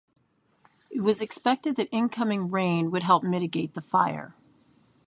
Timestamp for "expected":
1.21-1.75